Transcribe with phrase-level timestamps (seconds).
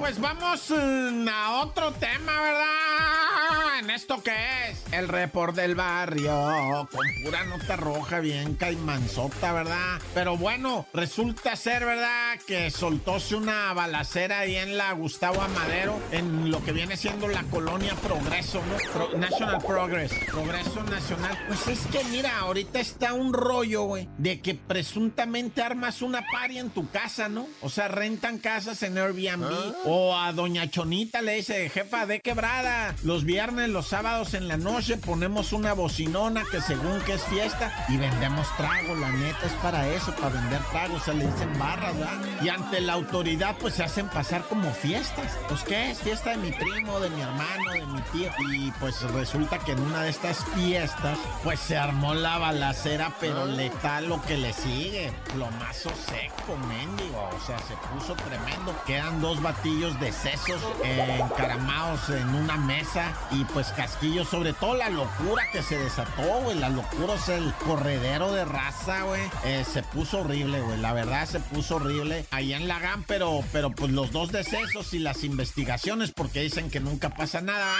[0.00, 3.78] pues vamos mm, a otro tema, ¿verdad?
[3.80, 4.32] En esto que
[4.70, 10.00] es el report del barrio, con pura nota roja, bien caimanzota, ¿verdad?
[10.14, 12.38] Pero bueno, resulta ser, ¿verdad?
[12.46, 17.42] Que soltóse una balacera ahí en la Gustavo Amadero, en lo que viene siendo la
[17.44, 19.18] colonia Progreso, ¿no?
[19.18, 21.38] National Progress, Progreso Nacional.
[21.46, 26.58] Pues es que mira, ahorita está un rollo, güey, de que presuntamente armas una party
[26.58, 27.46] en tu casa, ¿no?
[27.60, 29.74] O sea, rentan casas en Airbnb.
[29.92, 34.56] O a Doña Chonita le dice, jefa de quebrada, los viernes, los sábados en la
[34.56, 39.52] noche ponemos una bocinona que según que es fiesta y vendemos tragos, la neta es
[39.54, 42.20] para eso, para vender tragos, se le dicen barras, ¿verdad?
[42.40, 45.36] Y ante la autoridad pues se hacen pasar como fiestas.
[45.48, 48.30] Pues qué es, fiesta de mi primo, de mi hermano, de mi tío.
[48.52, 53.44] Y pues resulta que en una de estas fiestas pues se armó la balacera, pero
[53.44, 55.12] letal lo que le sigue.
[55.34, 57.28] Plomazo seco, mendigo.
[57.36, 58.72] O sea, se puso tremendo.
[58.86, 59.42] Quedan dos
[59.80, 65.62] batillos de sesos encaramados en una mesa y pues casquillos, sobre todo la locura que
[65.62, 66.58] se desató, güey.
[66.58, 69.22] La locura es el corredero de raza, güey.
[69.44, 70.78] Eh, se puso horrible, güey.
[70.78, 74.92] La verdad se puso horrible ahí en la GAM, pero, pero pues los dos decesos
[74.92, 77.76] y las investigaciones, porque dicen que nunca pasa nada.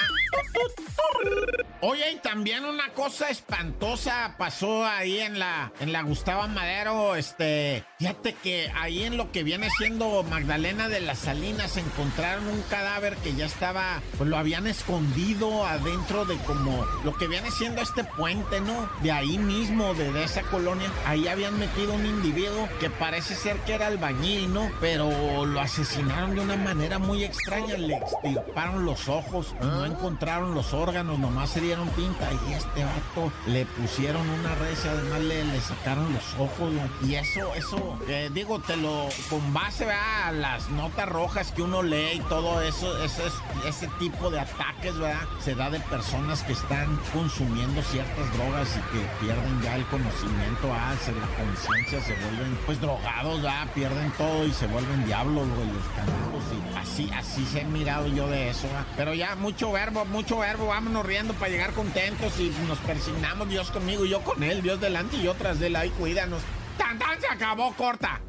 [1.82, 7.84] Oye, y también una cosa espantosa pasó ahí en la, en la Gustavo Madero, este,
[7.98, 13.16] fíjate que ahí en lo que viene siendo Magdalena de las Salinas encontraron un cadáver
[13.16, 18.04] que ya estaba, pues lo habían escondido adentro de como lo que viene siendo este
[18.04, 18.88] puente, ¿no?
[19.02, 23.56] De ahí mismo, de, de esa colonia, ahí habían metido un individuo que parece ser
[23.60, 24.70] que era albañil, ¿no?
[24.80, 30.72] Pero lo asesinaron de una manera muy extraña, le extirparon los ojos no encontraron los
[30.72, 35.44] órganos, nomás se dieron tinta y este vato le pusieron una red y además le,
[35.44, 37.08] le sacaron los ojos ¿no?
[37.08, 41.79] y eso, eso, eh, digo, te lo, con base a las notas rojas que uno
[41.82, 43.34] lee y todo eso, ese, es-
[43.66, 45.20] ese tipo de ataques, ¿verdad?
[45.44, 50.72] Se da de personas que están consumiendo ciertas drogas y que pierden ya el conocimiento,
[50.72, 53.66] ah, se, la conciencia, se vuelven pues drogados, ¿verdad?
[53.74, 58.06] Pierden todo y se vuelven diablos, güey, los canijos y así, así se he mirado
[58.08, 58.86] yo de eso, ¿verdad?
[58.96, 63.70] Pero ya mucho verbo, mucho verbo, vámonos riendo para llegar contentos y nos persignamos Dios
[63.70, 66.40] conmigo y yo con él, Dios delante y yo tras de él, ahí cuídanos.
[66.78, 67.20] ¡Tan, tan!
[67.20, 68.20] Se acabó, corta.